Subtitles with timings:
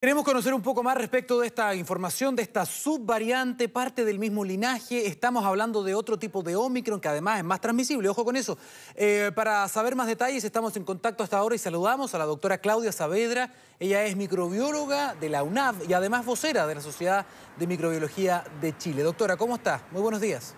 [0.00, 4.44] Queremos conocer un poco más respecto de esta información, de esta subvariante, parte del mismo
[4.44, 5.08] linaje.
[5.08, 8.08] Estamos hablando de otro tipo de Omicron que además es más transmisible.
[8.08, 8.56] Ojo con eso.
[8.94, 12.58] Eh, para saber más detalles, estamos en contacto hasta ahora y saludamos a la doctora
[12.58, 13.52] Claudia Saavedra.
[13.80, 17.26] Ella es microbióloga de la UNAV y además vocera de la Sociedad
[17.56, 19.02] de Microbiología de Chile.
[19.02, 19.82] Doctora, ¿cómo está?
[19.90, 20.54] Muy buenos días.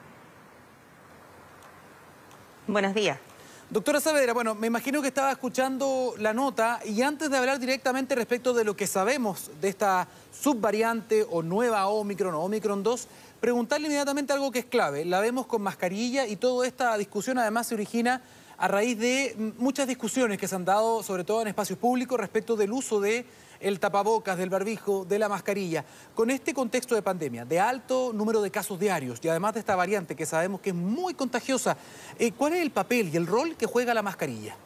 [2.66, 3.29] Buenos días.
[3.70, 8.16] Doctora Saavedra, bueno, me imagino que estaba escuchando la nota y antes de hablar directamente
[8.16, 13.06] respecto de lo que sabemos de esta subvariante o nueva Omicron o Omicron 2,
[13.40, 15.04] preguntarle inmediatamente algo que es clave.
[15.04, 18.22] La vemos con mascarilla y toda esta discusión además se origina
[18.58, 22.56] a raíz de muchas discusiones que se han dado, sobre todo en espacios públicos, respecto
[22.56, 23.24] del uso de
[23.60, 25.84] el tapabocas, del barbijo, de la mascarilla.
[26.14, 29.76] Con este contexto de pandemia, de alto número de casos diarios y además de esta
[29.76, 31.76] variante que sabemos que es muy contagiosa,
[32.18, 34.56] eh, ¿cuál es el papel y el rol que juega la mascarilla?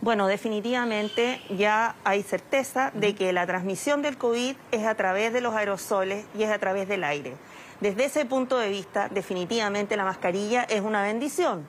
[0.00, 5.40] Bueno, definitivamente ya hay certeza de que la transmisión del COVID es a través de
[5.40, 7.34] los aerosoles y es a través del aire.
[7.80, 11.66] Desde ese punto de vista, definitivamente la mascarilla es una bendición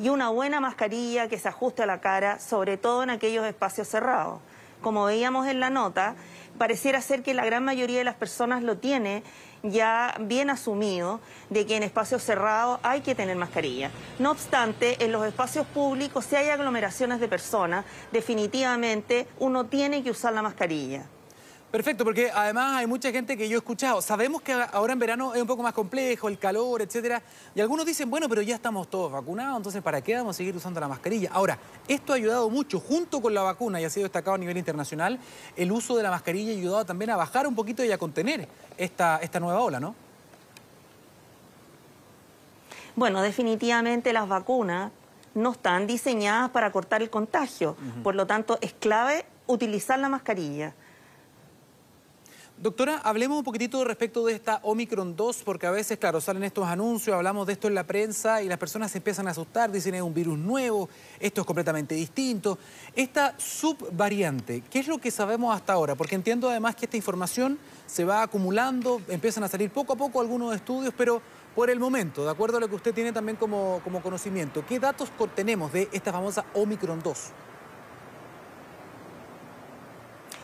[0.00, 3.86] y una buena mascarilla que se ajuste a la cara, sobre todo en aquellos espacios
[3.86, 4.40] cerrados.
[4.80, 6.14] Como veíamos en la nota,
[6.56, 9.22] pareciera ser que la gran mayoría de las personas lo tiene
[9.62, 13.90] ya bien asumido de que en espacios cerrados hay que tener mascarilla.
[14.18, 20.12] No obstante, en los espacios públicos, si hay aglomeraciones de personas, definitivamente uno tiene que
[20.12, 21.04] usar la mascarilla.
[21.70, 24.02] Perfecto, porque además hay mucha gente que yo he escuchado.
[24.02, 27.22] Sabemos que ahora en verano es un poco más complejo, el calor, etcétera.
[27.54, 30.56] Y algunos dicen, bueno, pero ya estamos todos vacunados, entonces ¿para qué vamos a seguir
[30.56, 31.30] usando la mascarilla?
[31.32, 34.56] Ahora, esto ha ayudado mucho, junto con la vacuna, y ha sido destacado a nivel
[34.56, 35.20] internacional,
[35.54, 38.48] el uso de la mascarilla ha ayudado también a bajar un poquito y a contener
[38.76, 39.94] esta, esta nueva ola, ¿no?
[42.96, 44.90] Bueno, definitivamente las vacunas
[45.36, 47.76] no están diseñadas para cortar el contagio.
[48.02, 50.74] Por lo tanto, es clave utilizar la mascarilla.
[52.60, 56.68] Doctora, hablemos un poquitito respecto de esta Omicron 2, porque a veces, claro, salen estos
[56.68, 59.94] anuncios, hablamos de esto en la prensa y las personas se empiezan a asustar, dicen
[59.94, 62.58] es un virus nuevo, esto es completamente distinto.
[62.94, 65.94] Esta subvariante, ¿qué es lo que sabemos hasta ahora?
[65.94, 70.20] Porque entiendo además que esta información se va acumulando, empiezan a salir poco a poco
[70.20, 71.22] algunos estudios, pero
[71.56, 74.78] por el momento, de acuerdo a lo que usted tiene también como, como conocimiento, ¿qué
[74.78, 77.18] datos tenemos de esta famosa Omicron 2?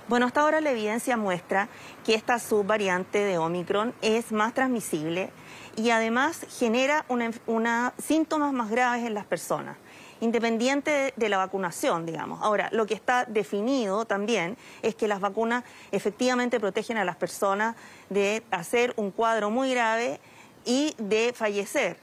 [0.08, 1.68] Bueno, hasta ahora la evidencia muestra
[2.04, 5.30] que esta subvariante de Omicron es más transmisible
[5.74, 9.76] y además genera una, síntomas más graves en las personas
[10.20, 12.40] independiente de, la vacunación, digamos.
[12.42, 15.62] Ahora, lo que está definido también es que las vacunas
[15.92, 17.76] efectivamente protegen a las personas
[18.08, 20.18] de hacer un cuadro muy grave
[20.64, 21.98] y de fallecer.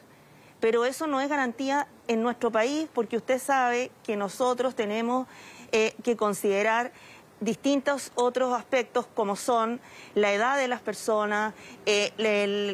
[0.59, 5.27] Pero eso no es garantía en nuestro país porque usted sabe que nosotros tenemos
[5.71, 6.91] eh, que considerar
[7.39, 9.79] distintos otros aspectos como son
[10.15, 11.53] la edad de las personas,
[11.85, 12.11] eh,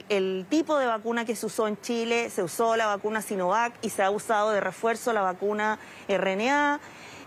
[0.10, 3.90] el, tipo de vacuna que se usó en Chile, se usó la vacuna Sinovac y
[3.90, 6.80] se ha usado de refuerzo la vacuna RNA.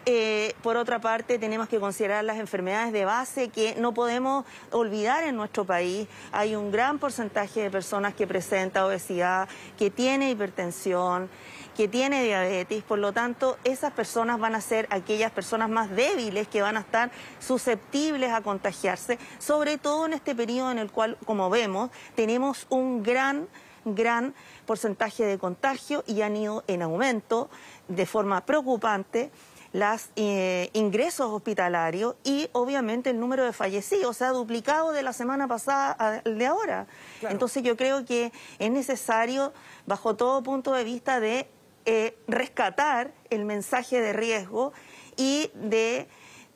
[0.04, 5.22] Eh, por otra parte, tenemos que considerar las enfermedades de base que no podemos olvidar
[5.22, 6.08] en nuestro país.
[6.32, 9.48] Hay un gran porcentaje de personas que presenta obesidad,
[9.78, 11.30] que tiene hipertensión,
[11.76, 16.48] que tiene diabetes, por lo tanto, esas personas van a ser aquellas personas más débiles
[16.48, 17.10] que van a estar
[17.40, 23.02] susceptibles a contagiarse, sobre todo en este periodo en el cual, como vemos, tenemos un
[23.02, 23.48] gran
[23.84, 24.32] gran
[24.64, 27.50] porcentaje de contagio y han ido en aumento
[27.88, 29.32] de forma preocupante
[29.72, 34.18] los eh, ingresos hospitalarios y obviamente el número de fallecidos.
[34.18, 36.86] Se ha duplicado de la semana pasada al de ahora.
[37.22, 39.52] Entonces yo creo que es necesario,
[39.86, 41.48] bajo todo punto de vista, de
[41.84, 44.72] eh, rescatar el mensaje de riesgo
[45.16, 46.06] y de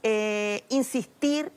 [0.03, 1.53] eh, insistir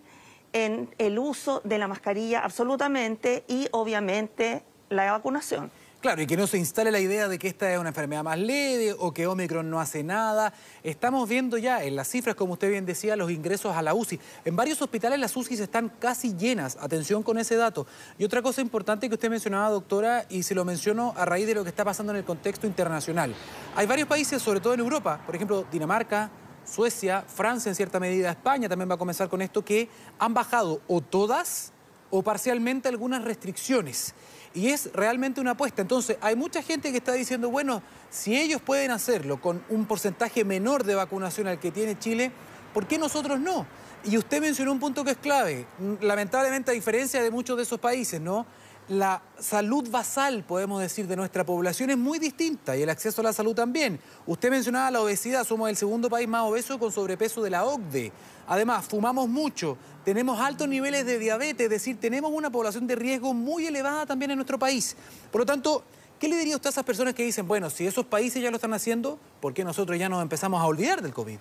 [0.54, 5.72] en el uso de la mascarilla absolutamente y obviamente la vacunación.
[6.02, 8.40] Claro, y que no se instale la idea de que esta es una enfermedad más
[8.40, 10.54] leve o que Omicron no hace nada.
[10.82, 14.18] Estamos viendo ya en las cifras, como usted bien decía, los ingresos a la UCI.
[14.46, 16.78] En varios hospitales las UCIs están casi llenas.
[16.80, 17.86] Atención con ese dato.
[18.18, 21.56] Y otra cosa importante que usted mencionaba, doctora, y se lo menciono a raíz de
[21.56, 23.36] lo que está pasando en el contexto internacional.
[23.76, 26.32] Hay varios países, sobre todo en Europa, por ejemplo, Dinamarca,
[26.64, 30.80] Suecia, Francia en cierta medida, España también va a comenzar con esto, que han bajado
[30.88, 31.74] o todas
[32.12, 34.14] o parcialmente algunas restricciones
[34.54, 35.82] y es realmente una apuesta.
[35.82, 40.44] Entonces, hay mucha gente que está diciendo, bueno, si ellos pueden hacerlo con un porcentaje
[40.44, 42.32] menor de vacunación al que tiene Chile,
[42.74, 43.66] ¿por qué nosotros no?
[44.04, 45.66] Y usted mencionó un punto que es clave.
[46.02, 48.46] Lamentablemente, a diferencia de muchos de esos países, ¿no?
[48.90, 53.24] La salud basal, podemos decir, de nuestra población es muy distinta y el acceso a
[53.24, 54.00] la salud también.
[54.26, 58.12] Usted mencionaba la obesidad, somos el segundo país más obeso con sobrepeso de la OCDE.
[58.48, 63.34] Además, fumamos mucho, tenemos altos niveles de diabetes, es decir, tenemos una población de riesgo
[63.36, 64.96] muy elevada también en nuestro país.
[65.32, 65.84] Por lo tanto,
[66.20, 68.56] ¿qué le diría usted a esas personas que dicen, bueno, si esos países ya lo
[68.56, 71.38] están haciendo, ¿por qué nosotros ya nos empezamos a olvidar del COVID?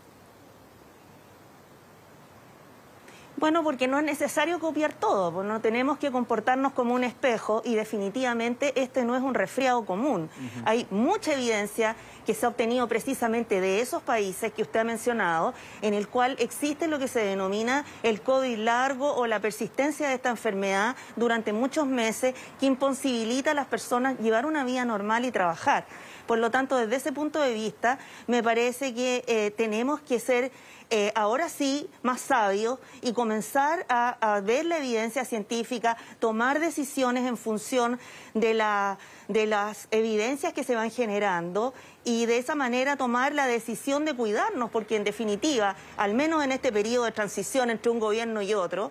[3.38, 7.62] Bueno, porque no es necesario copiar todo, pues no tenemos que comportarnos como un espejo
[7.64, 10.28] y definitivamente este no es un resfriado común.
[10.64, 11.94] Hay mucha evidencia
[12.28, 16.36] que se ha obtenido precisamente de esos países que usted ha mencionado, en el cual
[16.40, 21.54] existe lo que se denomina el COVID largo o la persistencia de esta enfermedad durante
[21.54, 25.86] muchos meses que imposibilita a las personas llevar una vida normal y trabajar.
[26.26, 30.52] Por lo tanto, desde ese punto de vista, me parece que eh, tenemos que ser
[30.90, 37.36] eh, ahora sí más sabios y comenzar a, ver la evidencia científica, tomar decisiones en
[37.36, 37.98] función
[38.32, 38.98] de, la,
[39.28, 41.74] de las evidencias que se van generando
[42.08, 46.52] y de esa manera tomar la decisión de cuidarnos, porque en definitiva, al menos en
[46.52, 48.90] este periodo de transición entre un gobierno y otro,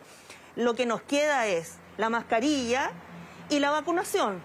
[0.56, 2.92] lo que nos queda es la mascarilla
[3.50, 4.40] y la vacunación.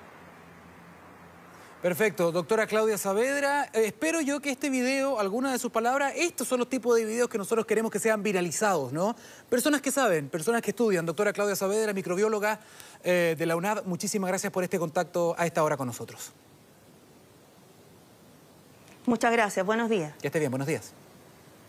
[1.82, 3.64] Perfecto, doctora Claudia Saavedra.
[3.74, 7.04] Eh, espero yo que este video, alguna de sus palabras, estos son los tipos de
[7.04, 9.14] videos que nosotros queremos que sean viralizados, ¿no?
[9.50, 11.04] Personas que saben, personas que estudian.
[11.04, 12.58] Doctora Claudia Saavedra, microbióloga
[13.04, 16.32] eh, de la UNAD, muchísimas gracias por este contacto a esta hora con nosotros.
[19.06, 20.12] Muchas gracias, buenos días.
[20.20, 20.94] Que esté bien, buenos días.